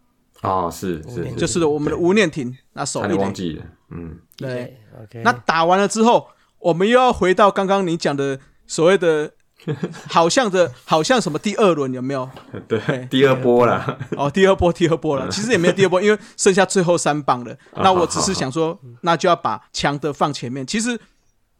[0.41, 9.34] 哦，是是，就是我们的吴念婷那守差一忘记了，嗯，对，，OK，那打完了之后，我们又要回到刚刚你讲的所谓的，
[10.10, 12.30] 好像的，好像什么第二轮有没有？
[12.67, 15.30] 对，第二波啦，哦，第二波，第二波了。
[15.30, 17.58] 其实也没有第二波，因为剩下最后三棒了。
[17.75, 20.65] 那我只是想说，那就要把强的放前面。
[20.65, 20.99] 其实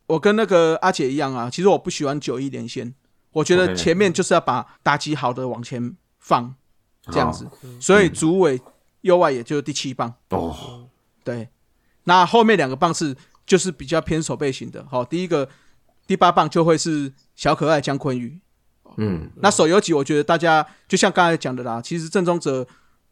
[0.08, 2.94] 我跟那个阿姐一样啊，其实我不喜欢九一连线，
[3.32, 6.54] 我觉得前面就是要把打击好的往前放，
[7.12, 7.48] 这样子。
[7.80, 8.62] 所以主尾
[9.02, 10.13] 右外也就是第七棒。
[10.30, 10.88] 哦，
[11.24, 11.50] 对，
[12.04, 13.15] 那后面两个棒是
[13.46, 14.86] 就是比较偏手背型的。
[14.89, 15.50] 好，第一个
[16.08, 18.39] 第八棒就会是小可爱姜坤宇。
[18.98, 22.65] 嗯，那手游级，我觉得大家就像刚才讲的啦，其实郑宗哲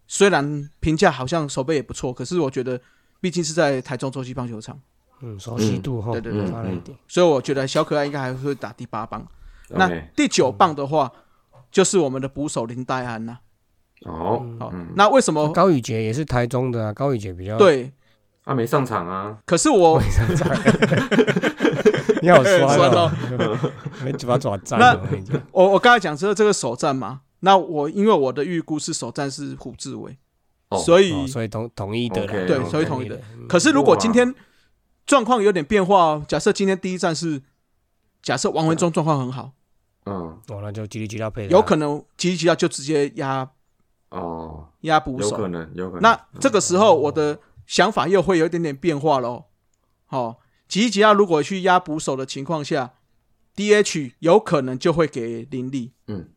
[0.08, 2.80] 虽然评价好像手背也不错，可是我觉得
[3.20, 4.80] 毕竟是在台中洲际棒球场，
[5.22, 6.98] 嗯，熟悉度哈，对对对差了一点。
[7.08, 9.28] 所以我觉得小可爱应该还会打第八棒。
[9.70, 11.12] 那第九棒的话，
[11.72, 13.40] 就是我们的捕手林黛安呐。
[14.06, 15.52] 哦，好，嗯，那为什么？
[15.52, 17.92] 高宇杰也是台中的啊，高宇杰比较，对，
[18.46, 20.02] 他没上场啊，可是我
[22.24, 23.12] 你好酸酸哦。
[23.38, 25.02] 哦，没嘴巴爪赞那哦，
[25.52, 30.18] 我我我刚才讲说这个首战嘛，那我因为我的预估是首战是胡志伟，
[30.70, 30.78] 哦。
[30.78, 33.20] 所以哦所以同同意的对，所以同意的。
[33.34, 33.46] 嗯。
[33.50, 34.34] 可是如果今天
[35.06, 37.42] 状况有点变化哦，假设今天第一站是
[38.22, 39.52] 假设王文忠状况很好，
[40.06, 40.16] 嗯，
[40.48, 43.50] 哦，那就叽里叽啦配，有可能吉吉要就直接压
[44.12, 46.02] 哦，压捕手，有可能，有可能。
[46.02, 49.44] 那这个时候我的想法又会有一点点变化喽。
[50.06, 50.40] 好，
[50.74, 52.94] 吉吉亚如果去压捕手的情况下
[53.56, 55.92] ，DH 有可能就会给林立。
[56.08, 56.30] 嗯，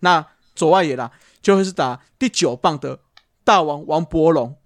[0.00, 2.98] 那左外野啦，就会是打第九棒的
[3.44, 4.56] 大王王伯龙。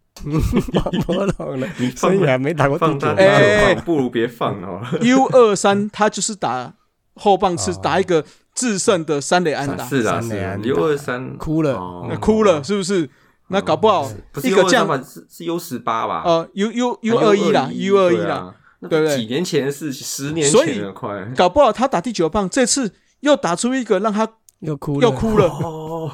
[0.72, 3.14] 王伯龙了， 你所以还没打过第九棒。
[3.16, 4.80] 哎不如别放哦。
[5.04, 6.72] U 二三他就是打
[7.16, 13.10] 后棒是打一个制胜的三垒安打，是啊，是啊，U 二三哭了哦那哭了是不是？
[13.48, 14.10] 那搞不好
[14.42, 15.04] 一个这样？
[15.04, 16.22] 是是 U 十八吧？
[16.24, 18.54] 呃 U U 啊 U 二一啦，U 二一啦，
[18.88, 19.16] 对不对。
[19.16, 21.24] 几年前的事，十年所以前了，快。
[21.36, 24.28] 搞不好他打第九棒，这次又打出一个让他
[24.60, 25.46] 又哭了，又哭了。
[25.46, 26.10] 哦，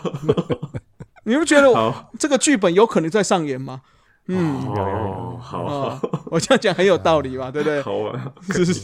[1.25, 3.83] 你不觉得这个剧本有可能在上演吗？
[4.29, 5.63] 嗯，哦，好。
[5.63, 7.81] 啊，我这样讲很有道理吧， 对不对？
[7.83, 8.75] 好啊，是 是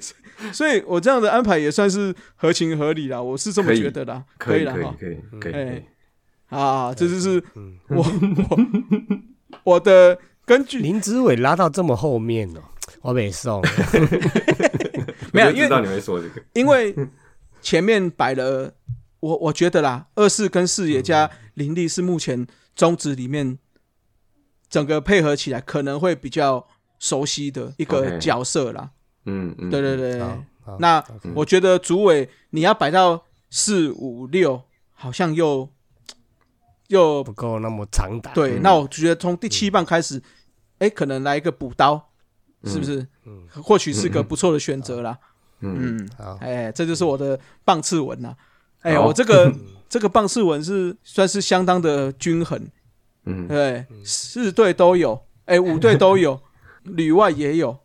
[0.00, 0.14] 是。
[0.52, 4.94] 所以我这样的安排也算是合情合理啦，我是这么觉得啦，可以了哈。
[4.98, 5.84] 可以可以可以可哎，
[6.48, 7.76] 啊，这就是嗯。
[7.88, 8.58] 我我
[9.64, 12.60] 我的根据林志伟拉到这么后面哦，
[13.02, 13.62] 我没送。
[15.32, 16.94] 没有，因为知道你会说这个，因为
[17.60, 18.74] 前面摆了，
[19.20, 23.58] 我我觉得啦，二四跟四野加林立是目前中职里面
[24.68, 26.66] 整个配合起来可能会比较
[26.98, 28.90] 熟悉的一个角色啦。
[29.24, 30.20] 嗯嗯，对对对，
[30.78, 31.02] 那
[31.34, 35.68] 我觉得主委你要摆到四五六，好像又
[36.92, 38.32] 又不够那么长打。
[38.32, 38.58] 对。
[38.58, 38.62] 嗯。
[38.62, 40.22] 那我觉得从第七棒开始，
[40.78, 42.10] 哎，可能来一个补刀，
[42.64, 43.06] 是不是？
[43.24, 43.46] 嗯。
[43.62, 45.18] 或许是个不错的选择啦。
[45.60, 48.36] 嗯，嗯，好，哎，这就是我的棒次文呐。
[48.82, 49.52] 哎，好我这个
[49.88, 52.60] 这个棒次文是算是相当的均衡，
[53.24, 53.48] 嗯。
[53.48, 56.40] 对，四队都有，哎，五队都有，
[56.84, 57.78] 旅外也有。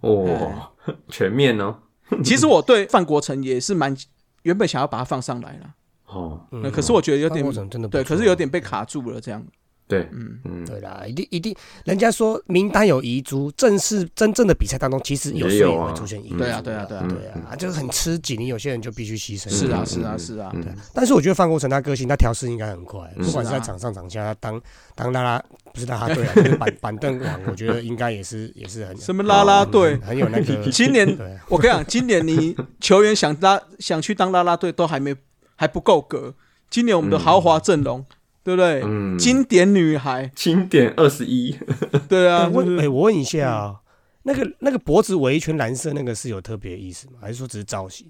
[0.00, 0.72] 哦，
[1.08, 1.82] 全面哦，
[2.24, 3.94] 其实我对范国成也是蛮
[4.42, 5.74] 原本想要把他放上来了，
[6.08, 9.42] 哦，嗯呃可是我觉得有点范国成真的对，可是有点被卡住了这样。
[9.86, 16.36] 对，嗯，嗯，对啦，一定一定，人家说名单有遗珠，正式真正的比赛当中，其实有时候也会出现遗珠。
[16.36, 17.18] 对啊对啊对啊对
[17.50, 19.48] 啊，就是很吃紧，你有些人就必须牺牲。
[19.48, 24.60] 嗯是啊是啊是啊，嗯对，但是我觉得范国成他个性，他调试应该很快，嗯不管是在场上场下，他当
[24.94, 25.42] 当拉拉
[25.72, 30.70] 不是拉拉队啊，就是板 板凳王，我觉得应该也是也是很什么拉拉队，很有那个。
[30.70, 31.08] 今年
[31.48, 35.14] 我跟你讲，今年你球员想拉想去当拉拉队都还没
[35.58, 36.34] 还不够格。
[36.70, 38.04] 今年我们的豪华阵容，
[38.44, 38.80] 对不对？
[38.84, 41.58] 嗯，经典女孩，经典二十一，
[42.08, 43.76] 对啊，问哎，我问一下啊，
[44.22, 47.14] 那个那个脖子围一圈蓝色，那个是有特别意思吗？
[47.20, 48.06] 还是说只是造型？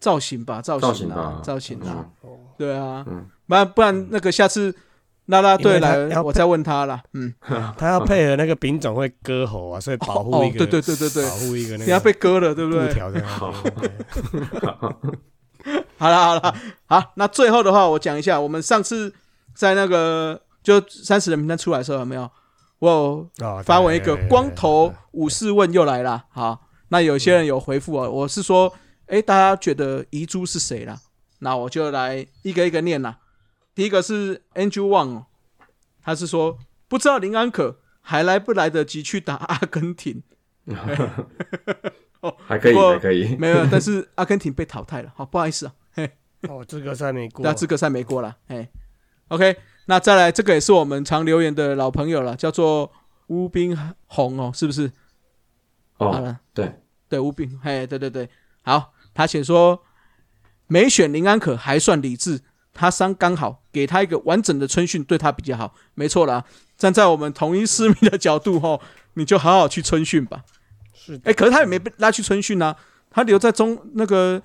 [0.00, 4.74] 造型吧，造型啊造型吧，，造型啊，嗯对啊嗯，不然不然那个下次
[5.26, 7.00] 拉拉队来我再问他啦。
[7.12, 7.32] 嗯，
[7.78, 12.72] 他要配合那个丙种会割喉啊，所以保护一个，哦对对对对对保护一个那你要被割了，对不。
[12.72, 12.90] 对
[15.98, 16.54] 好了好了
[16.86, 19.14] 好，那最后的话，我讲一下，我们上次
[19.54, 22.30] 在那个就三十人名单出来的时候，有没有
[22.80, 23.28] 我
[23.64, 26.24] 发文一个光头武士问又来了？
[26.30, 28.74] 好，那有些人有回复啊，我是说，
[29.06, 30.98] 哎，大家觉得遗珠是谁啦？
[31.38, 33.18] 那我就来一个一个念啦。
[33.74, 35.26] 第一个是 Andrew Wang，哦
[36.02, 40.22] 他是说不知道林安可还来不来得及去打阿根廷。
[42.46, 46.10] 还可以还可以， 没有，但是阿根廷被淘汰了，好不好意思啊，嘿，
[46.48, 47.44] 哦，资格赛没过。
[47.44, 48.68] 那，资格赛没过了，嘿
[49.28, 49.56] ，OK，
[49.86, 52.90] 那再来这个也是我们常留言的老朋友了，叫做
[53.26, 54.92] 吴冰红哦，是不是？
[55.94, 56.72] 好哦，了，对，
[57.08, 58.28] 对，吴冰，嘿，对对对，
[58.62, 59.82] 好，他写说
[60.68, 62.40] 没选林安可还算理智，
[62.72, 66.44] 他伤刚好，给他一个完整的春训对他比较好，没错啦，
[66.76, 68.80] 站在我们同一市民的角度吼，
[69.14, 70.44] 你就好好去春训吧。
[71.04, 72.76] 是的哎、可是他也没被拉去春训啊，
[73.10, 74.40] 他留在中那个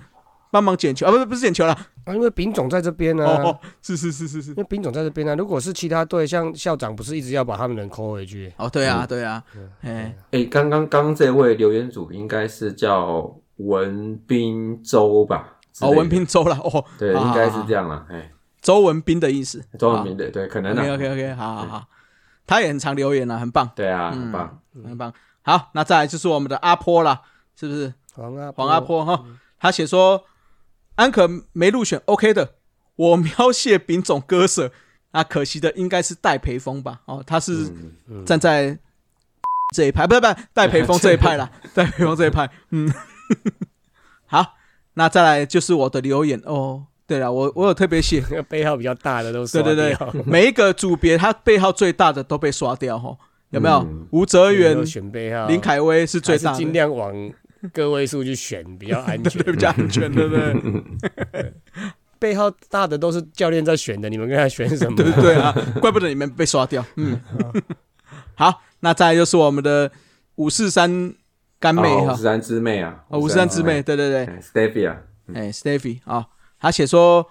[0.50, 4.50] 帮忙捡球啊，不是不是捡球啦，啊，因为丙总在这边呢、哦哦，是是是是是。
[4.50, 8.52] 因，为丙总在这边呢、如果是其他队，像校长不是一直要把他们人扣回去？
[8.56, 9.06] 哦对啊嗯。
[9.06, 9.44] 对啊，
[9.82, 15.58] 哎、哎，刚刚刚这位留言组应该是叫文斌周吧？
[15.80, 21.66] 哦文斌周了，哦，对，应该是这样了，哎，周文斌的意思，周文斌的，对，可能 OK 啊，OK OK，好好。
[21.66, 21.84] 好，
[22.44, 25.12] 他也很常留言啊，很棒，对啊，嗯很棒，很棒。
[25.48, 27.22] 好，那再来就是我们的阿坡啦，
[27.58, 27.94] 是不是？
[28.12, 29.24] 黄阿黄阿坡哈，
[29.58, 30.24] 他写说
[30.96, 32.56] 安可没入选，OK 的。
[32.96, 34.70] 我描写丙种割舍，
[35.12, 37.00] 那可惜的应该是戴培峰吧？
[37.06, 37.72] 哦，他是
[38.08, 38.78] 嗯站在
[39.74, 42.50] 这一派，不是不是戴培峰这一派啦， 戴培峰这一派。
[42.68, 42.92] 嗯，
[44.28, 44.56] 好，
[44.94, 46.84] 那再来就是我的留言哦。
[47.06, 53.16] 对了，我我有特别写，那个背号比较大的都是对对对，每一个组别他背号最大的都被刷掉哈，
[53.50, 53.76] 有没有？
[53.78, 54.06] 嗯？
[54.10, 57.12] 吴哲有源、选背号，林凯威是最还是大的，尽量往
[57.72, 59.40] 个位数去选，比较安全。
[59.42, 60.54] 对比较安全，对不对？
[61.32, 61.52] 背
[62.20, 64.96] 背号大的都是教练在选的，你们跟他选什么？
[65.00, 66.84] 对对啊，怪不得你们被刷掉。
[66.96, 67.20] 嗯，
[68.34, 69.90] 好，那再就是我们的
[70.36, 71.14] 五四三
[71.60, 74.98] 干妹哈，五四三之妹啊，五四三之妹，对对对，Stevie 啊，
[75.34, 76.26] 哎，Stevie 啊，
[76.60, 77.28] 他写说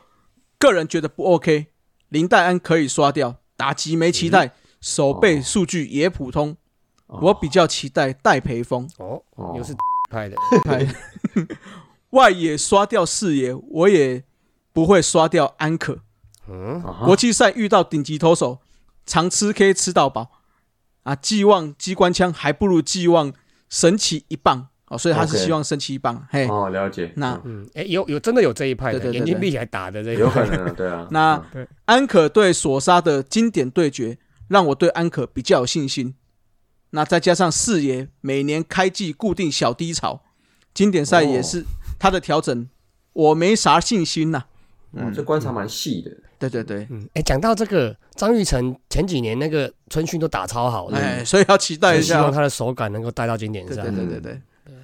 [0.57, 1.67] 个人觉得不 OK，
[2.09, 4.51] 林黛安可以刷掉，打击没期待，
[4.81, 6.55] 手背数据也普通，
[7.07, 9.21] 我比较期待戴培峰哦，
[9.57, 9.75] 又是
[10.09, 10.87] 派的派。
[12.11, 14.23] 外野刷掉视野，我也
[14.71, 15.99] 不会刷掉安可。
[16.47, 18.59] 嗯，国际赛遇到顶级投手，
[19.05, 20.31] 常吃 K 吃到饱
[21.03, 21.13] 啊！
[21.13, 23.33] 寄望机关枪还不如寄望
[23.69, 26.25] 神奇一棒哦，所以他是希望神奇一棒。
[26.31, 27.11] 嘿，哦，了解。
[27.17, 31.05] 那嗯，哎，有有真的有这一派的，眼睛闭起来打的这有可能，对啊。
[31.11, 31.43] 那
[31.83, 36.15] 安可对索沙的经典对决，让我对安可比较有信心。
[36.91, 40.21] 那再加上四爷每年开季固定小低潮，
[40.73, 41.65] 经典赛也是。
[41.99, 42.69] 他的调整，
[43.13, 44.45] 我没啥信心呐。
[44.93, 46.11] 嗯，这观察蛮细的。
[46.37, 53.81] 对对对，嗯，哎，讲到这个张玉成前几年那个春训都打超好，哎，所以要期待一下，希望他的手感能够带到经典赛。
[53.81, 54.41] 对对对对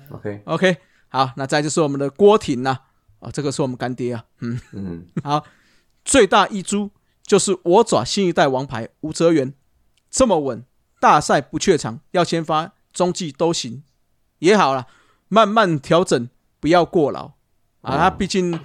[0.10, 0.42] ，OK。
[0.46, 0.78] OK，
[1.10, 2.76] 好，那再就是我们的郭挺呐，
[3.20, 4.60] 啊，这个是我们干爹啊，嗯。
[4.72, 5.46] 嗯， 好，
[6.04, 6.90] 最大一株
[7.24, 9.54] 就是我爪新一代王牌吴哲源，
[10.12, 10.64] 这么稳，
[11.00, 13.84] 大赛不怯场，要先发中继都行，
[14.40, 14.88] 也好了，
[15.28, 16.30] 慢慢调整。
[16.60, 17.26] 不要过劳
[17.82, 17.98] 啊！
[17.98, 18.58] 他毕竟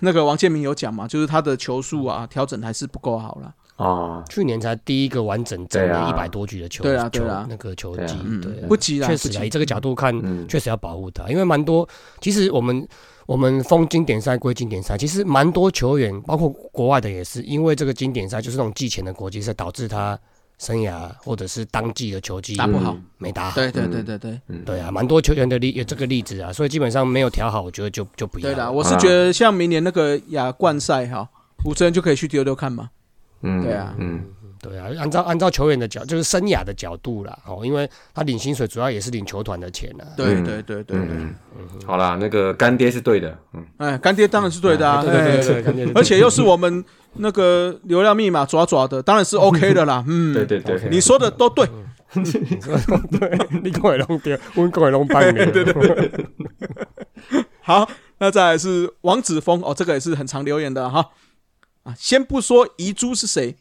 [0.00, 4.24] 那个王建民有讲嘛，就是他的球速啊调整还是不够好了啊。
[4.30, 11.86] 去年才第一个完整整了一百多局的球，对啊对啊，那个球技对不急啊，确实以这个角度看，确实要保护他，因为蛮多。
[12.22, 12.88] 其实我们
[13.26, 20.18] 我们封经典赛归经典赛，其实蛮多球员，包括国外的也是，因为这个经典赛就是那种季前的国际赛，导致他。
[20.56, 23.56] 生涯或者是当季的球技打不好，没打好。
[23.56, 28.44] 对对对对对，对啊，蛮多球员的例有这个例子啊，所以基本上没有调好，我觉得就就不要。
[28.44, 31.28] 对的，我是觉得像明年那个亚冠赛哈，
[31.64, 32.88] 吴哲源就可以去丢丢看嘛。
[33.42, 34.22] 嗯，对啊，嗯。
[34.64, 40.02] 对啊，按照按照球员的角，就是生涯的角度啦，哦，因为他领薪水主要也是领球团的钱啊。
[40.16, 41.06] 对对对对对，
[41.86, 46.82] 好啦，那个干爹是对的，嗯，哎，干爹当然是对的啊，对对对，而且又是我们
[47.14, 51.68] 那个流量密码爪爪的，当然是 OK 的啦， 嗯，对对对，你说的都对，
[52.14, 56.10] 对，你讲的拢对，我讲的拢白对对对，
[57.60, 57.86] 好，
[58.18, 61.10] 那再来是王子峰哦，这个也是很常留言的哈，
[61.82, 63.56] 啊，先不说遗珠是谁。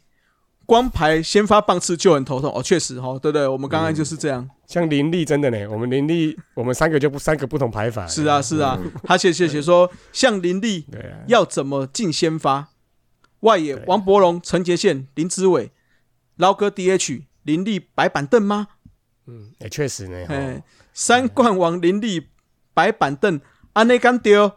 [0.65, 3.47] 光排先发棒次就很头痛哦，确实哈，对不对？
[3.47, 4.49] 我们刚刚就是这样。
[4.65, 8.07] 像林立真的呢，我们林立，我们三个就不三个不同排法。
[8.07, 8.79] 是啊，是啊。
[9.03, 10.85] 他写写写说，像林立
[11.27, 12.69] 要怎么进先发？
[13.41, 15.71] 外野王伯龙、陈杰宪、林之伟、
[16.37, 18.69] 捞哥 DH，林立摆板凳吗？
[19.27, 20.25] 嗯，也确实呢。
[20.29, 22.29] 哎，三冠王林立
[22.73, 23.41] 摆板凳，
[23.73, 24.49] 安内干丢。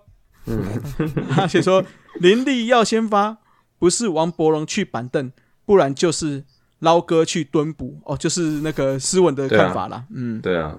[0.47, 0.64] 嗯，
[1.35, 1.85] 他写说
[2.21, 3.38] 林立要先发，
[3.81, 5.33] 不是王伯龙去板凳。
[5.66, 6.42] 不然就是
[6.79, 10.05] 捞哥去蹲捕哦，就是那个斯文的看法啦。
[10.14, 10.79] 嗯，对啊，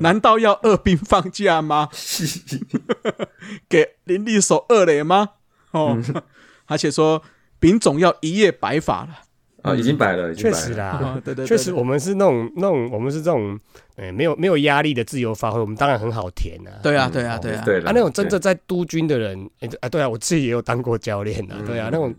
[0.00, 1.88] 难道要二兵放假吗？
[3.68, 5.30] 给林立守二垒吗？
[5.72, 5.98] 哦，
[6.66, 7.22] 而且说
[7.58, 9.10] 丙总要一夜白发了
[9.62, 13.58] 啊，已经白了，确实啦，对对，确实我们是那种那种，我们是这种，
[13.96, 16.70] 哎，没有没有压力的自由发挥，我们当然很好填啊。
[16.82, 19.48] 对啊，对啊，对啊，对啊，那种真的在督军的人，
[19.80, 22.14] 哎，对啊，我自己也有当过教练啊，对啊，那种。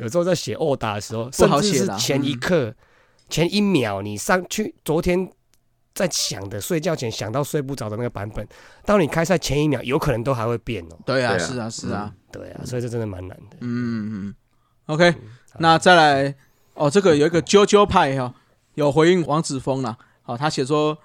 [0.00, 2.74] 有时候在写殴打的时候，甚至是前一刻、
[3.28, 5.30] 前一秒，你上去昨天
[5.94, 8.46] 在想的，睡觉前想到睡不着的那个版本，
[8.84, 10.98] 到你开赛前一秒，有可能都还会变哦。
[11.04, 13.56] 对啊，是啊，是啊，对啊，所以这真的蛮难的。
[13.60, 14.34] 嗯嗯
[14.86, 15.14] ，OK，
[15.58, 16.34] 那再来
[16.74, 18.34] 哦，这个有一个啾啾派哈，
[18.74, 19.96] 有回应王子峰了。
[20.22, 20.98] 好，他写说。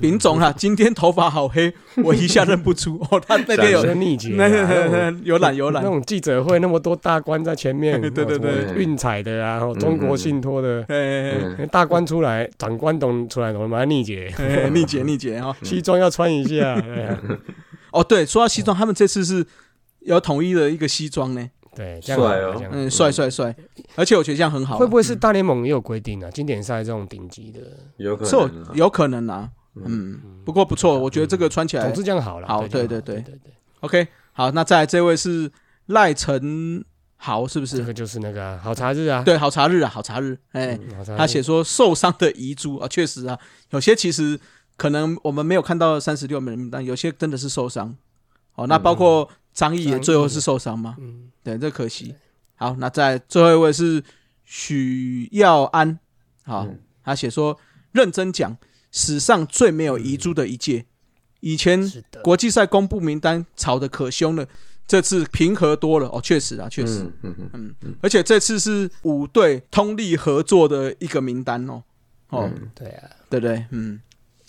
[0.00, 3.20] 丙总啊，今天头发好黑，我一下认不出 哦。
[3.26, 4.30] 他那天有逆节，
[5.22, 5.82] 有懒有懒。
[5.82, 10.84] 那种记者会那么多大官在前面，对对对，运彩的啊，中国信托的，
[11.70, 14.32] 大官出来，长官懂出来，我们逆节，
[14.72, 16.82] 逆节逆节啊， 西装要穿一下。
[17.92, 19.46] 哦，对，说到西装，他们这次是
[20.00, 21.48] 有统一的一个西装呢。
[21.76, 23.54] 对，帅哦，嗯，帅帅帅，
[23.96, 24.76] 而且我觉得这样很好。
[24.78, 26.30] 会不会是大联盟也有规定啊？
[26.32, 27.60] 经典赛这种顶级的，
[27.96, 29.48] 有可能，有可能啊。
[29.76, 32.46] 嗯，不过不错，我觉得这个穿起来总之这样好了。
[32.46, 35.50] 好，对对对对对，OK，好，那再来这位是
[35.86, 36.84] 赖成
[37.16, 37.78] 豪，是不是？
[37.78, 40.78] 这个就是那个好茶日啊，对，好茶日啊，好茶日，哎，
[41.16, 43.36] 他写说受伤的遗珠啊，确实啊，
[43.70, 44.38] 有些其实
[44.76, 47.96] 可能我们没有看到三十六名单，有些真的是受伤。
[48.54, 50.94] 哦，那包括张毅也最后是受伤吗？
[51.00, 52.14] 嗯，对，这可惜。
[52.54, 54.00] 好，那在最后一位是
[54.44, 55.98] 许耀安，
[56.44, 56.64] 好，
[57.02, 57.58] 他写说
[57.90, 58.56] 认真讲。
[58.96, 60.86] 史上最没有遗珠的一届，
[61.40, 61.82] 以前
[62.22, 64.46] 国际赛公布名单吵得可凶了，
[64.86, 66.06] 这次平和多了。
[66.10, 71.82] 哦，确实啊，确实，嗯嗯嗯，而且这次是五队通力合作的一个名单哦，
[72.28, 73.66] 哦，对啊，对对？
[73.70, 74.00] 嗯，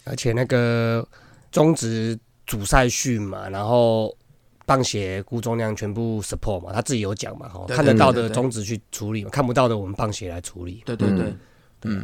[0.04, 1.06] 而且那个
[1.52, 2.16] 中职
[2.46, 4.16] 主赛训嘛，然后
[4.68, 11.40] 棒协估重量全部 support 嘛，他自己有讲嘛，哈，看得到的中职去处理嘛，看不到的我们棒协来处理，对对对，嗯，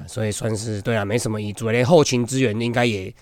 [0.08, 3.14] 所以算是对啊，没什么遗嘱，连后勤资源应该也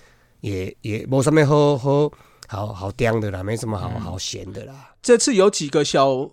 [0.42, 2.12] 也也没什么好好。
[2.52, 4.96] 好好刁的啦，没什么好好闲的啦。
[5.04, 6.32] 这次有几个小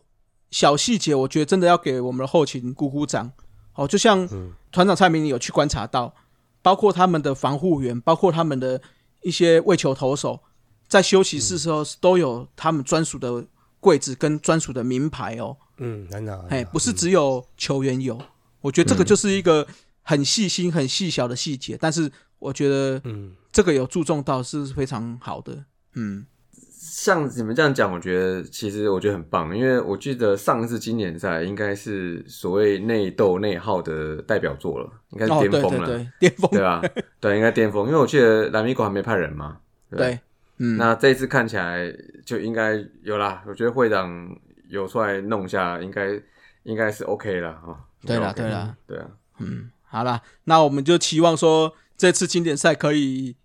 [0.50, 3.30] 小细节，我觉得真的要给我们的后勤鼓鼓掌。
[3.74, 4.26] 哦，就像
[4.72, 6.14] 团长蔡明你有去观察到，
[6.62, 8.80] 包括他们的防护员，包括他们的
[9.24, 10.40] 一些为球投手，
[10.88, 13.44] 在休息室时候都有他们专属的
[13.78, 15.54] 柜子跟专属的名牌哦。
[15.76, 16.46] 嗯，很好。
[16.48, 18.18] 哎，不是只有球员有，
[18.62, 19.66] 我觉得这个就是一个
[20.06, 25.64] 很细心、很细小的细节，但是我觉得，嗯，这个有注重到是非常好的。
[25.94, 26.24] 嗯，
[26.70, 36.48] 像你们这样讲，我觉得其实我觉得很棒，因为我记得上一次经典赛应该是所谓内斗内耗的代表作了，应该是巅峰了，巅峰。
[36.52, 36.80] 对吧？
[37.18, 39.58] 对，应该巅峰，因为我记得蓝米狗还没派人嘛，
[39.90, 40.20] 对，
[40.58, 41.92] 嗯，那这一次看起来
[42.24, 44.30] 就应该有啦，我觉得会长
[44.68, 46.20] 有出来弄一下，应该
[46.62, 49.06] 应该是 OK 了啊，对了，对了，对啊，
[49.38, 53.36] 嗯，好了，那我们就期望说这次经典赛可以。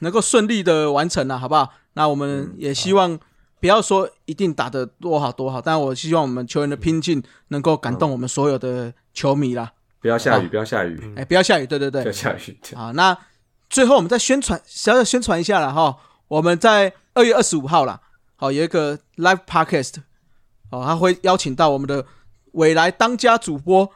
[0.00, 1.72] 能够顺利的完成了，好不好？
[1.94, 3.18] 那我们也希望
[3.58, 9.72] 不要说一定打得多好多好，但我希望我们球员的拼劲能够感动我们所有的球迷啦。
[10.00, 12.60] 不要下雨，不要下雨，哎，不要下雨，对对对，不要下雨。
[12.76, 13.18] 好，那
[13.68, 15.96] 最后我们再宣传，小小宣传一下了哈。
[16.28, 18.00] 我们在二月二十五号啦，
[18.36, 19.96] 好有一个 live podcast，
[20.70, 22.06] 哦，他会邀请到我们的
[22.52, 23.90] 未来当家主播。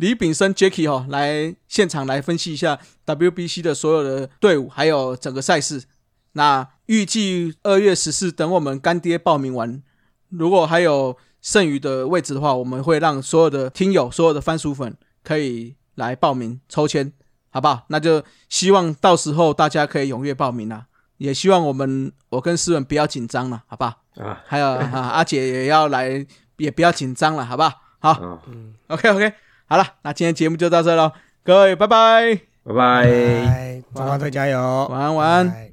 [0.00, 5.84] 李炳生 Jacky 哈来现场来分析一下 WBC 的所有的队伍，还有整个赛事。
[6.32, 9.82] 那预计二月十四，等我们干爹报名完，
[10.30, 17.12] 如果还有剩余的位置的话，我们会让所有的听友、所有的番薯粉可以来报名抽签，
[17.50, 17.84] 好不好？
[17.88, 20.86] 那就希望到时候大家可以踊跃报名啦。
[21.18, 24.02] 也希望我们我跟思文不要紧张了，好不好？
[24.16, 26.26] 啊，还有啊，阿姐也要来，
[26.56, 27.72] 也不要紧张了，好不好？
[27.98, 29.34] 好，嗯，OK OK。
[29.70, 31.14] 好了，那今天节目就到这了，
[31.44, 34.58] 各位拜拜，拜拜，中华队加油，
[34.90, 35.72] 晚安晚安。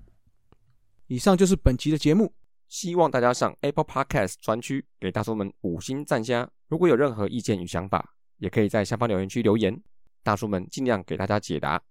[1.08, 2.32] 以上就是本期的节目，
[2.68, 6.48] 希望大家上 Apple Podcast 专区给大叔们五星赞加。
[6.68, 9.76] 如果有任何意见与想法，也可以在下方留言区留言，
[10.22, 11.82] 大叔们尽量给大家解答。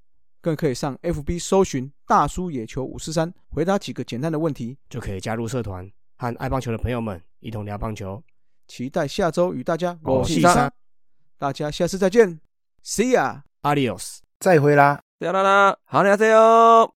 [0.40, 8.22] 更可以上 FB 搜寻“大叔野球五四三”，回答几个简单的问题，就可以加入社团，和爱棒球的朋友们一同聊棒球。
[8.68, 10.72] 期待下周与大家我是三。
[11.38, 12.40] 大家下次再见
[12.84, 16.95] ，See ya，Adios，再会啦，再啦啦，好，你好，再见哦。